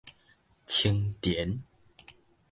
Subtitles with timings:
[0.65, 1.61] 青田